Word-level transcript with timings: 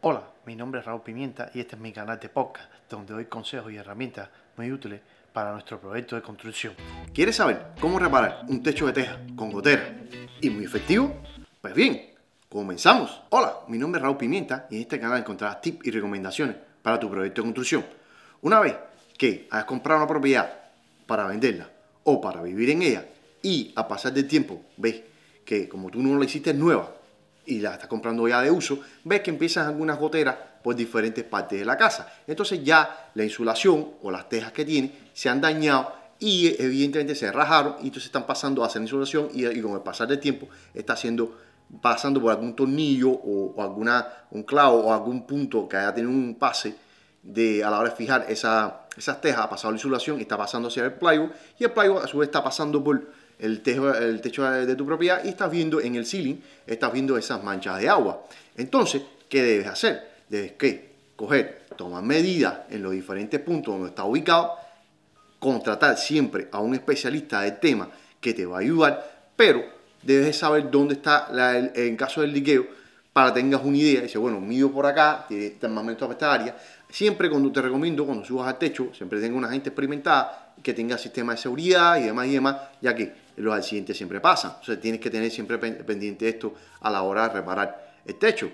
Hola, 0.00 0.22
mi 0.46 0.54
nombre 0.54 0.78
es 0.78 0.86
Raúl 0.86 1.02
Pimienta 1.02 1.50
y 1.52 1.58
este 1.58 1.74
es 1.74 1.82
mi 1.82 1.92
canal 1.92 2.20
de 2.20 2.28
podcast 2.28 2.70
donde 2.88 3.14
doy 3.14 3.24
consejos 3.24 3.72
y 3.72 3.76
herramientas 3.78 4.28
muy 4.56 4.70
útiles 4.70 5.00
para 5.32 5.50
nuestro 5.50 5.80
proyecto 5.80 6.14
de 6.14 6.22
construcción. 6.22 6.74
¿Quieres 7.12 7.34
saber 7.34 7.70
cómo 7.80 7.98
reparar 7.98 8.42
un 8.48 8.62
techo 8.62 8.86
de 8.86 8.92
teja 8.92 9.18
con 9.34 9.50
gotera 9.50 9.92
y 10.40 10.50
muy 10.50 10.66
efectivo? 10.66 11.20
Pues 11.60 11.74
bien, 11.74 12.10
comenzamos. 12.48 13.22
Hola, 13.30 13.54
mi 13.66 13.76
nombre 13.76 13.98
es 13.98 14.04
Raúl 14.04 14.16
Pimienta 14.16 14.68
y 14.70 14.76
en 14.76 14.82
este 14.82 15.00
canal 15.00 15.18
encontrarás 15.18 15.60
tips 15.60 15.84
y 15.88 15.90
recomendaciones 15.90 16.54
para 16.80 17.00
tu 17.00 17.10
proyecto 17.10 17.42
de 17.42 17.46
construcción. 17.46 17.84
Una 18.42 18.60
vez 18.60 18.76
que 19.18 19.48
hayas 19.50 19.64
comprado 19.64 19.98
una 19.98 20.08
propiedad 20.08 20.60
para 21.08 21.26
venderla 21.26 21.68
o 22.04 22.20
para 22.20 22.40
vivir 22.40 22.70
en 22.70 22.82
ella 22.82 23.04
y 23.42 23.72
a 23.74 23.88
pasar 23.88 24.12
del 24.12 24.28
tiempo 24.28 24.62
ves 24.76 25.02
que 25.44 25.68
como 25.68 25.90
tú 25.90 26.00
no 26.00 26.16
la 26.16 26.24
hiciste 26.24 26.54
nueva 26.54 26.97
y 27.48 27.60
la 27.60 27.72
estás 27.72 27.88
comprando 27.88 28.28
ya 28.28 28.42
de 28.42 28.50
uso, 28.50 28.80
ves 29.04 29.20
que 29.20 29.30
empiezan 29.30 29.66
algunas 29.66 29.98
goteras 29.98 30.36
por 30.62 30.76
diferentes 30.76 31.24
partes 31.24 31.58
de 31.58 31.64
la 31.64 31.76
casa. 31.76 32.12
Entonces 32.26 32.62
ya 32.62 33.10
la 33.14 33.24
insulación 33.24 33.92
o 34.02 34.10
las 34.10 34.28
tejas 34.28 34.52
que 34.52 34.64
tiene 34.64 34.92
se 35.12 35.28
han 35.28 35.40
dañado 35.40 35.92
y 36.18 36.54
evidentemente 36.62 37.14
se 37.14 37.30
rajaron 37.32 37.76
y 37.80 37.86
entonces 37.86 38.06
están 38.06 38.26
pasando 38.26 38.62
a 38.62 38.66
hacer 38.66 38.82
insulación 38.82 39.28
y, 39.32 39.60
con 39.60 39.72
el 39.72 39.80
pasar 39.80 40.08
del 40.08 40.18
tiempo 40.18 40.48
está 40.74 40.94
haciendo 40.94 41.38
pasando 41.80 42.20
por 42.20 42.30
algún 42.30 42.56
tornillo 42.56 43.10
o, 43.10 43.62
alguna 43.62 44.06
un 44.30 44.42
clavo 44.42 44.80
o 44.80 44.92
algún 44.92 45.26
punto 45.26 45.68
que 45.68 45.76
haya 45.76 45.94
tenido 45.94 46.10
un 46.10 46.34
pase 46.34 46.74
de 47.22 47.62
a 47.62 47.70
la 47.70 47.78
hora 47.78 47.90
de 47.90 47.96
fijar 47.96 48.26
esa, 48.28 48.86
esas 48.96 49.20
tejas 49.20 49.44
ha 49.44 49.50
pasado 49.50 49.70
la 49.72 49.76
insulación 49.76 50.18
y 50.18 50.22
está 50.22 50.36
pasando 50.36 50.68
hacia 50.68 50.84
el 50.84 50.94
plywood 50.94 51.30
y 51.58 51.64
el 51.64 51.70
plywood 51.70 52.02
a 52.02 52.06
su 52.06 52.18
vez 52.18 52.28
está 52.28 52.42
pasando 52.42 52.82
por 52.82 53.00
el 53.38 53.62
techo, 53.62 53.94
el 53.94 54.20
techo 54.20 54.50
de 54.50 54.74
tu 54.74 54.84
propiedad 54.84 55.24
y 55.24 55.28
estás 55.28 55.50
viendo 55.50 55.80
en 55.80 55.94
el 55.96 56.06
ceiling, 56.06 56.36
estás 56.66 56.92
viendo 56.92 57.16
esas 57.16 57.42
manchas 57.42 57.80
de 57.80 57.88
agua. 57.88 58.24
Entonces, 58.56 59.02
¿qué 59.28 59.42
debes 59.42 59.66
hacer? 59.66 60.08
Debes 60.28 60.52
que 60.52 60.88
coger, 61.16 61.62
tomar 61.76 62.02
medidas 62.02 62.60
en 62.70 62.82
los 62.82 62.92
diferentes 62.92 63.40
puntos 63.40 63.74
donde 63.74 63.88
está 63.88 64.04
ubicado, 64.04 64.54
contratar 65.38 65.96
siempre 65.96 66.48
a 66.52 66.60
un 66.60 66.74
especialista 66.74 67.42
del 67.42 67.58
tema 67.58 67.88
que 68.20 68.34
te 68.34 68.44
va 68.46 68.58
a 68.58 68.60
ayudar, 68.60 69.30
pero 69.36 69.62
debes 70.02 70.36
saber 70.36 70.70
dónde 70.70 70.94
está 70.94 71.28
el, 71.32 71.72
en 71.74 71.96
caso 71.96 72.20
del 72.20 72.32
liqueo 72.32 72.66
para 73.12 73.32
que 73.32 73.40
tengas 73.40 73.62
una 73.64 73.76
idea. 73.76 74.02
Dice, 74.02 74.18
bueno, 74.18 74.40
mido 74.40 74.70
por 74.70 74.86
acá, 74.86 75.24
tiene 75.28 75.54
más 75.62 75.82
o 75.82 75.84
menos 75.84 76.10
esta 76.10 76.32
área. 76.32 76.56
Siempre 76.88 77.28
cuando 77.28 77.50
te 77.52 77.62
recomiendo, 77.62 78.06
cuando 78.06 78.24
subas 78.24 78.48
al 78.48 78.58
techo, 78.58 78.90
siempre 78.94 79.20
tenga 79.20 79.36
una 79.36 79.48
gente 79.48 79.70
experimentada 79.70 80.54
que 80.62 80.72
tenga 80.74 80.98
sistema 80.98 81.32
de 81.32 81.38
seguridad 81.38 81.98
y 81.98 82.04
demás 82.04 82.26
y 82.26 82.34
demás, 82.34 82.56
ya 82.80 82.94
que 82.94 83.27
los 83.38 83.54
accidentes 83.54 83.96
siempre 83.96 84.20
pasan. 84.20 84.56
O 84.60 84.64
sea, 84.64 84.78
tienes 84.78 85.00
que 85.00 85.10
tener 85.10 85.30
siempre 85.30 85.58
pendiente 85.58 86.28
esto 86.28 86.54
a 86.80 86.90
la 86.90 87.02
hora 87.02 87.28
de 87.28 87.34
reparar 87.34 87.96
el 88.04 88.14
techo, 88.16 88.50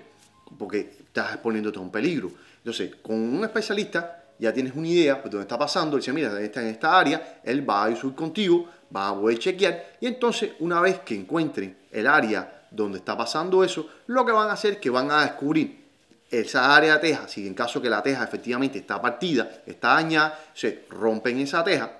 porque 0.57 0.79
estás 0.79 1.33
exponiéndote 1.33 1.79
a 1.79 1.81
un 1.81 1.91
peligro. 1.91 2.31
Entonces, 2.57 2.95
con 3.01 3.15
un 3.15 3.43
especialista 3.43 4.23
ya 4.37 4.53
tienes 4.53 4.75
una 4.75 4.87
idea 4.87 5.15
de 5.15 5.21
dónde 5.21 5.41
está 5.41 5.57
pasando, 5.57 5.97
dice, 5.97 6.11
mira, 6.11 6.39
está 6.41 6.61
en 6.61 6.67
esta 6.67 6.97
área, 6.97 7.39
él 7.43 7.67
va 7.67 7.85
a 7.85 7.91
ir 7.91 7.97
contigo, 8.13 8.67
va 8.93 9.09
a 9.09 9.15
poder 9.15 9.39
chequear, 9.39 9.97
y 10.01 10.07
entonces 10.07 10.51
una 10.59 10.81
vez 10.81 10.99
que 10.99 11.15
encuentren 11.15 11.77
el 11.91 12.07
área 12.07 12.67
donde 12.71 12.97
está 12.97 13.17
pasando 13.17 13.63
eso, 13.63 13.89
lo 14.07 14.25
que 14.25 14.31
van 14.31 14.49
a 14.49 14.53
hacer 14.53 14.73
es 14.73 14.79
que 14.79 14.89
van 14.89 15.09
a 15.09 15.21
descubrir 15.21 15.85
esa 16.29 16.75
área 16.75 16.95
de 16.95 16.99
teja, 16.99 17.27
si 17.27 17.47
en 17.47 17.53
caso 17.53 17.81
que 17.81 17.89
la 17.89 18.03
teja 18.03 18.23
efectivamente 18.23 18.79
está 18.79 19.01
partida, 19.01 19.49
está 19.65 19.93
dañada, 19.93 20.37
se 20.53 20.85
rompen 20.89 21.39
esa 21.39 21.63
teja, 21.63 21.91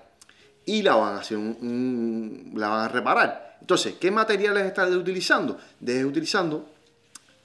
y 0.65 0.81
la 0.81 0.95
van 0.95 1.15
a 1.15 1.19
hacer 1.19 1.37
la 1.37 2.67
van 2.69 2.85
a 2.85 2.87
reparar. 2.87 3.57
Entonces, 3.61 3.95
¿qué 3.99 4.11
materiales 4.11 4.65
estás 4.65 4.91
utilizando? 4.91 5.57
Desde 5.79 6.05
utilizando 6.05 6.69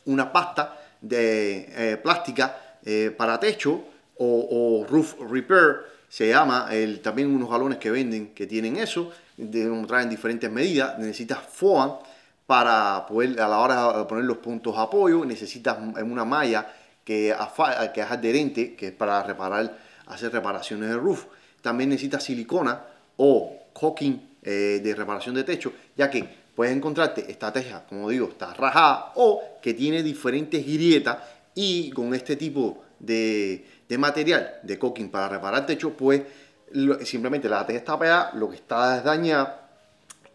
una 0.06 0.32
pasta 0.32 0.78
de 1.00 1.68
eh, 1.70 1.96
plástica 1.96 2.77
eh, 2.84 3.14
para 3.16 3.38
techo 3.40 3.84
o, 4.22 4.84
roof 4.88 5.14
repair, 5.30 5.77
se 6.08 6.28
llama, 6.28 6.68
el, 6.70 7.00
también 7.00 7.34
unos 7.34 7.48
galones 7.48 7.78
que 7.78 7.90
venden 7.90 8.34
que 8.34 8.46
tienen 8.46 8.77
eso, 8.77 9.10
traen 9.86 10.11
diferentes 10.11 10.50
medidas, 10.50 10.98
necesitas 10.98 11.39
foam 11.39 11.92
para 12.46 13.06
poder 13.06 13.40
a 13.40 13.48
la 13.48 13.58
hora 13.61 13.98
de 13.98 14.05
poner 14.05 14.24
los 14.24 14.39
puntos 14.39 14.74
de 14.77 14.83
apoyo, 14.83 15.24
necesitas 15.24 15.78
una 15.78 16.27
malla 16.27 16.70
que, 17.02 17.34
que 17.95 18.00
es 18.02 18.11
adherente, 18.11 18.74
que 18.74 18.89
es 18.89 18.92
para 18.92 19.22
reparar, 19.22 19.74
hacer 20.06 20.33
reparaciones 20.33 20.90
de 20.90 20.96
roof, 20.96 21.24
también 21.62 21.89
necesitas 21.89 22.24
silicona 22.24 22.83
o 23.16 23.56
caulking 23.78 24.36
eh, 24.42 24.80
de 24.82 24.94
reparación 24.94 25.34
de 25.34 25.44
techo, 25.44 25.72
ya 25.96 26.10
que 26.10 26.24
puedes 26.54 26.74
encontrarte 26.74 27.30
esta 27.30 27.52
teja, 27.52 27.84
como 27.88 28.08
digo, 28.08 28.28
está 28.28 28.54
rajada 28.54 29.12
o 29.16 29.42
que 29.62 29.74
tiene 29.74 30.02
diferentes 30.02 30.64
grietas 30.64 31.18
y 31.54 31.90
con 31.90 32.14
este 32.14 32.36
tipo 32.36 32.82
de, 32.98 33.64
material 33.98 34.60
de 34.62 34.78
caulking 34.78 35.10
para 35.10 35.28
reparar 35.28 35.66
techo, 35.66 35.92
pues 35.96 36.22
simplemente 37.04 37.48
la 37.48 37.66
teja 37.66 37.78
está 37.78 37.98
pegada, 37.98 38.32
lo 38.34 38.48
que 38.48 38.56
está 38.56 39.00
dañada 39.02 39.68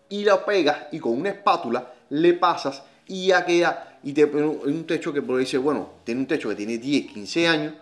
y 0.10 0.24
la 0.24 0.46
pegas 0.46 0.88
y 0.92 1.00
con 1.00 1.14
una 1.14 1.30
espátula 1.30 1.94
le 2.10 2.34
pasas 2.34 2.84
y 3.08 3.28
ya 3.28 3.46
queda 3.46 4.00
y 4.04 4.14
te 4.14 4.26
un 4.26 4.86
techo 4.86 5.12
que 5.14 5.22
por 5.22 5.40
dice, 5.40 5.58
bueno, 5.58 5.90
tiene 6.04 6.22
un 6.22 6.28
techo 6.28 6.50
que 6.50 6.56
tiene 6.56 6.78
10, 6.78 7.12
15 7.12 7.48
años 7.48 7.74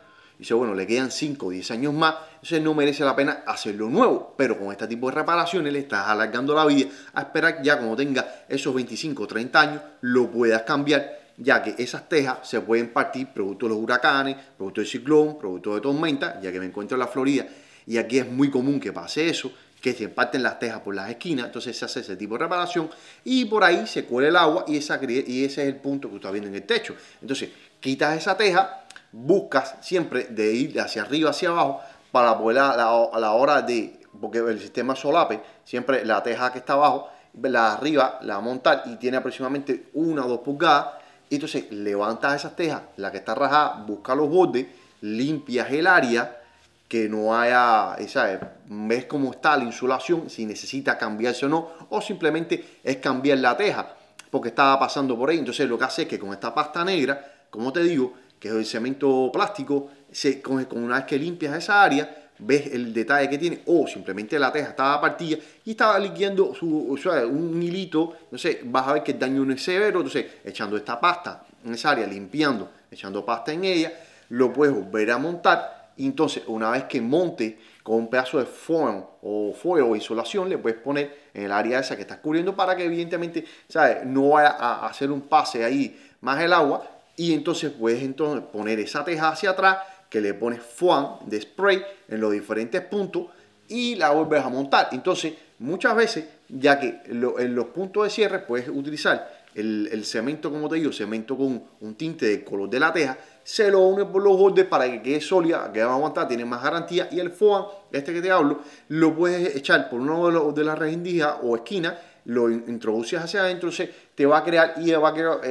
dice, 0.43 0.53
bueno, 0.53 0.75
le 0.75 0.85
quedan 0.85 1.09
5 1.09 1.45
o 1.45 1.49
10 1.49 1.71
años 1.71 1.93
más, 1.93 2.15
entonces 2.35 2.61
no 2.61 2.73
merece 2.73 3.03
la 3.03 3.15
pena 3.15 3.43
hacerlo 3.47 3.89
nuevo. 3.89 4.35
Pero 4.37 4.59
con 4.59 4.71
este 4.71 4.87
tipo 4.87 5.09
de 5.09 5.15
reparaciones 5.15 5.73
le 5.73 5.79
estás 5.79 6.07
alargando 6.07 6.53
la 6.53 6.65
vida 6.65 6.89
a 7.13 7.21
esperar 7.21 7.61
ya 7.63 7.77
cuando 7.77 7.95
tenga 7.95 8.45
esos 8.47 8.73
25 8.73 9.23
o 9.23 9.27
30 9.27 9.61
años 9.61 9.81
lo 10.01 10.29
puedas 10.29 10.63
cambiar, 10.63 11.19
ya 11.37 11.63
que 11.63 11.75
esas 11.77 12.07
tejas 12.07 12.39
se 12.43 12.61
pueden 12.61 12.91
partir 12.91 13.27
producto 13.27 13.65
de 13.65 13.73
los 13.73 13.81
huracanes, 13.81 14.35
producto 14.57 14.81
del 14.81 14.89
ciclón, 14.89 15.37
producto 15.39 15.75
de 15.75 15.81
tormenta, 15.81 16.39
ya 16.41 16.51
que 16.51 16.59
me 16.59 16.65
encuentro 16.65 16.95
en 16.95 16.99
la 16.99 17.07
Florida 17.07 17.45
y 17.85 17.97
aquí 17.97 18.19
es 18.19 18.27
muy 18.29 18.49
común 18.49 18.79
que 18.79 18.93
pase 18.93 19.29
eso, 19.29 19.51
que 19.81 19.93
se 19.93 20.07
parten 20.07 20.43
las 20.43 20.59
tejas 20.59 20.79
por 20.79 20.95
las 20.95 21.09
esquinas, 21.09 21.47
entonces 21.47 21.77
se 21.77 21.85
hace 21.85 21.99
ese 21.99 22.15
tipo 22.15 22.35
de 22.35 22.43
reparación 22.43 22.89
y 23.25 23.45
por 23.45 23.63
ahí 23.63 23.85
se 23.85 24.05
cuela 24.05 24.29
el 24.29 24.35
agua 24.37 24.63
y, 24.67 24.77
esa, 24.77 24.99
y 25.03 25.43
ese 25.43 25.63
es 25.63 25.67
el 25.67 25.75
punto 25.75 26.07
que 26.07 26.13
tú 26.13 26.15
estás 26.17 26.31
viendo 26.31 26.49
en 26.49 26.55
el 26.55 26.63
techo. 26.63 26.95
Entonces 27.21 27.49
quitas 27.81 28.17
esa 28.17 28.37
teja, 28.37 28.82
buscas 29.13 29.75
siempre 29.79 30.25
de 30.25 30.53
ir 30.53 30.81
hacia 30.81 31.03
arriba, 31.03 31.29
hacia 31.29 31.49
abajo, 31.49 31.79
para 32.11 32.37
poder 32.37 32.59
a 32.59 32.75
la, 32.75 33.31
hora 33.31 33.61
de, 33.61 33.99
porque 34.19 34.39
el 34.39 34.59
sistema 34.59 34.95
solape, 34.95 35.41
siempre 35.63 36.03
la 36.03 36.21
teja 36.21 36.51
que 36.51 36.59
está 36.59 36.73
abajo, 36.73 37.09
la 37.41 37.73
arriba 37.73 38.19
la 38.21 38.39
montar 38.39 38.83
y 38.85 38.97
tiene 38.97 39.17
aproximadamente 39.17 39.89
una 39.93 40.25
o 40.25 40.29
dos 40.29 40.39
pulgadas. 40.39 40.87
Entonces 41.29 41.71
levantas 41.71 42.35
esas 42.35 42.55
tejas, 42.55 42.81
la 42.97 43.11
que 43.11 43.17
está 43.17 43.33
rajada, 43.33 43.83
busca 43.87 44.13
los 44.13 44.29
bordes, 44.29 44.67
limpias 45.01 45.71
el 45.71 45.87
área, 45.87 46.39
que 46.87 47.09
no 47.09 47.35
haya, 47.35 47.95
esa, 47.97 48.55
ves 48.67 49.05
cómo 49.05 49.31
está 49.31 49.57
la 49.57 49.63
insulación, 49.63 50.29
si 50.29 50.45
necesita 50.45 50.95
cambiarse 50.95 51.47
o 51.47 51.49
no, 51.49 51.69
o 51.89 52.01
simplemente 52.01 52.79
es 52.83 52.97
cambiar 52.97 53.39
la 53.39 53.57
teja, 53.57 53.95
porque 54.29 54.49
estaba 54.49 54.77
pasando 54.77 55.17
por 55.17 55.31
ahí. 55.31 55.39
Entonces 55.39 55.67
lo 55.67 55.77
que 55.79 55.85
hace 55.85 56.03
es 56.03 56.07
que 56.07 56.19
con 56.19 56.31
esta 56.31 56.53
pasta 56.53 56.85
negra, 56.85 57.47
como 57.49 57.73
te 57.73 57.81
digo, 57.81 58.13
que 58.43 58.49
es 58.49 58.55
el 58.55 58.65
cemento 58.65 59.29
plástico, 59.31 59.89
se, 60.11 60.41
con, 60.41 60.67
una 60.71 60.97
vez 60.97 61.05
que 61.05 61.17
limpias 61.17 61.55
esa 61.55 61.81
área, 61.81 62.27
ves 62.39 62.73
el 62.73 62.93
detalle 62.93 63.29
que 63.29 63.37
tiene, 63.37 63.61
o 63.67 63.87
simplemente 63.87 64.37
la 64.37 64.51
teja 64.51 64.71
estaba 64.71 64.99
partida 64.99 65.37
y 65.63 65.71
estaba 65.71 65.97
liquidando 65.97 66.53
su, 66.53 66.67
un 66.67 67.63
hilito, 67.63 68.17
sé, 68.35 68.59
vas 68.65 68.85
a 68.85 68.93
ver 68.95 69.03
que 69.03 69.13
el 69.13 69.19
daño 69.19 69.45
no 69.45 69.53
es 69.53 69.63
severo, 69.63 69.99
entonces 69.99 70.25
echando 70.43 70.75
esta 70.75 70.99
pasta 70.99 71.45
en 71.63 71.73
esa 71.73 71.91
área, 71.91 72.05
limpiando, 72.05 72.69
echando 72.91 73.23
pasta 73.23 73.53
en 73.53 73.63
ella, 73.63 73.93
lo 74.27 74.51
puedes 74.51 74.75
volver 74.75 75.11
a 75.11 75.17
montar 75.17 75.93
entonces 75.97 76.43
una 76.47 76.69
vez 76.71 76.83
que 76.83 76.99
monte 76.99 77.59
con 77.81 77.95
un 77.95 78.09
pedazo 78.09 78.39
de 78.39 78.45
foam 78.45 79.05
o 79.21 79.53
fuego 79.53 79.91
o 79.91 79.95
insolación, 79.95 80.49
le 80.49 80.57
puedes 80.57 80.81
poner 80.81 81.29
en 81.33 81.43
el 81.43 81.51
área 81.53 81.79
esa 81.79 81.95
que 81.95 82.01
estás 82.01 82.17
cubriendo 82.17 82.53
para 82.53 82.75
que 82.75 82.83
evidentemente, 82.83 83.45
¿sabes? 83.69 84.05
No 84.05 84.31
vaya 84.31 84.49
a 84.49 84.85
hacer 84.87 85.11
un 85.11 85.21
pase 85.21 85.63
ahí 85.63 85.97
más 86.19 86.41
el 86.41 86.51
agua, 86.51 86.92
y 87.15 87.33
entonces 87.33 87.71
puedes 87.71 88.01
entonces 88.01 88.43
poner 88.51 88.79
esa 88.79 89.03
teja 89.03 89.29
hacia 89.29 89.51
atrás 89.51 89.77
que 90.09 90.21
le 90.21 90.33
pones 90.33 90.61
foam 90.61 91.17
de 91.25 91.41
spray 91.41 91.81
en 92.07 92.21
los 92.21 92.31
diferentes 92.31 92.81
puntos 92.81 93.27
y 93.67 93.95
la 93.95 94.11
vuelves 94.11 94.43
a 94.43 94.49
montar. 94.49 94.89
Entonces, 94.91 95.33
muchas 95.59 95.95
veces, 95.95 96.25
ya 96.49 96.79
que 96.79 97.01
en 97.07 97.55
los 97.55 97.65
puntos 97.67 98.03
de 98.03 98.09
cierre 98.09 98.39
puedes 98.39 98.69
utilizar 98.69 99.43
el, 99.55 100.05
cemento, 100.05 100.51
como 100.51 100.67
te 100.69 100.75
digo, 100.75 100.91
cemento 100.91 101.37
con 101.37 101.63
un 101.81 101.95
tinte 101.95 102.25
de 102.25 102.43
color 102.43 102.69
de 102.69 102.79
la 102.79 102.91
teja, 102.91 103.17
se 103.43 103.69
lo 103.69 103.81
une 103.81 104.05
por 104.05 104.23
los 104.23 104.37
bordes 104.37 104.65
para 104.65 104.89
que 104.89 105.01
quede 105.01 105.21
sólida, 105.21 105.71
que 105.71 105.83
va 105.83 105.91
a 105.91 105.95
aguantar, 105.95 106.27
tiene 106.27 106.45
más 106.45 106.63
garantía. 106.63 107.07
Y 107.11 107.19
el 107.19 107.31
foam, 107.31 107.65
este 107.91 108.13
que 108.13 108.21
te 108.21 108.31
hablo, 108.31 108.59
lo 108.89 109.15
puedes 109.15 109.55
echar 109.55 109.89
por 109.89 109.99
uno 109.99 110.27
de, 110.27 110.33
los, 110.33 110.55
de 110.55 110.63
las 110.63 110.77
rendijas 110.77 111.37
o 111.41 111.55
esquinas 111.55 111.95
lo 112.25 112.49
introduces 112.49 113.19
hacia 113.19 113.41
adentro, 113.41 113.69
te 114.15 114.25
va 114.25 114.37
a 114.37 114.43
crear 114.43 114.75
y 114.77 114.91
va 114.91 115.09
a 115.09 115.13
crear, 115.13 115.41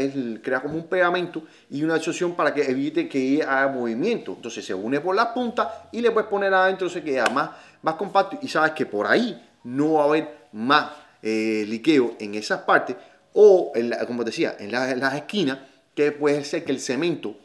crea 0.42 0.62
como 0.62 0.74
un 0.74 0.86
pegamento 0.86 1.42
y 1.70 1.82
una 1.82 1.94
absorción 1.94 2.34
para 2.34 2.54
que 2.54 2.62
evite 2.62 3.08
que 3.08 3.42
haya 3.42 3.68
movimiento. 3.68 4.32
Entonces 4.32 4.64
se 4.64 4.74
une 4.74 5.00
por 5.00 5.14
la 5.14 5.32
punta 5.34 5.88
y 5.92 6.00
le 6.00 6.10
puedes 6.10 6.28
poner 6.28 6.52
adentro, 6.54 6.88
se 6.88 7.02
queda 7.02 7.28
más, 7.28 7.50
más 7.82 7.94
compacto 7.96 8.38
y 8.40 8.48
sabes 8.48 8.72
que 8.72 8.86
por 8.86 9.06
ahí 9.06 9.40
no 9.64 9.94
va 9.94 10.02
a 10.02 10.06
haber 10.06 10.28
más 10.52 10.92
eh, 11.22 11.64
liqueo 11.68 12.16
en 12.18 12.34
esas 12.34 12.62
partes 12.62 12.96
o, 13.34 13.72
como 14.06 14.24
te 14.24 14.30
decía, 14.30 14.56
en, 14.58 14.74
en 14.74 15.00
las 15.00 15.14
esquinas, 15.14 15.58
que 15.94 16.12
puede 16.12 16.44
ser 16.44 16.64
que 16.64 16.72
el 16.72 16.80
cemento 16.80 17.36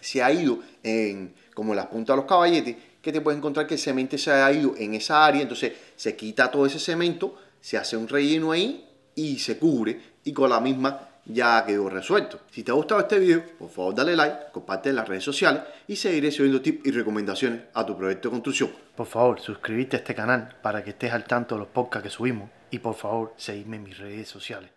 se 0.00 0.22
ha 0.22 0.32
ido 0.32 0.58
en, 0.82 1.34
como 1.54 1.74
las 1.74 1.86
puntas 1.86 2.14
de 2.14 2.22
los 2.22 2.28
caballetes, 2.28 2.76
que 3.00 3.12
te 3.12 3.20
puedes 3.20 3.38
encontrar 3.38 3.66
que 3.66 3.74
el 3.74 3.80
cemento 3.80 4.16
se 4.18 4.30
ha 4.30 4.52
ido 4.52 4.74
en 4.76 4.94
esa 4.94 5.24
área, 5.24 5.42
entonces 5.42 5.72
se 5.96 6.16
quita 6.16 6.50
todo 6.50 6.66
ese 6.66 6.78
cemento, 6.78 7.36
se 7.62 7.78
hace 7.78 7.96
un 7.96 8.08
relleno 8.08 8.52
ahí 8.52 8.86
y 9.14 9.38
se 9.38 9.56
cubre 9.56 9.98
y 10.24 10.32
con 10.34 10.50
la 10.50 10.60
misma 10.60 11.08
ya 11.24 11.64
quedó 11.64 11.88
resuelto. 11.88 12.40
Si 12.50 12.62
te 12.62 12.72
ha 12.72 12.74
gustado 12.74 13.00
este 13.00 13.18
video, 13.18 13.44
por 13.58 13.70
favor 13.70 13.94
dale 13.94 14.16
like, 14.16 14.50
comparte 14.52 14.90
en 14.90 14.96
las 14.96 15.08
redes 15.08 15.24
sociales 15.24 15.62
y 15.86 15.96
seguiré 15.96 16.30
subiendo 16.30 16.60
tips 16.60 16.86
y 16.86 16.90
recomendaciones 16.90 17.62
a 17.72 17.86
tu 17.86 17.96
proyecto 17.96 18.28
de 18.28 18.32
construcción. 18.32 18.72
Por 18.96 19.06
favor, 19.06 19.40
suscríbete 19.40 19.96
a 19.96 20.00
este 20.00 20.14
canal 20.14 20.56
para 20.60 20.82
que 20.82 20.90
estés 20.90 21.12
al 21.12 21.24
tanto 21.24 21.54
de 21.54 21.60
los 21.60 21.68
podcasts 21.68 22.08
que 22.08 22.14
subimos 22.14 22.50
y 22.70 22.80
por 22.80 22.94
favor, 22.94 23.32
seguidme 23.36 23.76
en 23.76 23.82
mis 23.84 23.98
redes 23.98 24.28
sociales. 24.28 24.70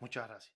Muchas 0.00 0.28
gracias. 0.28 0.44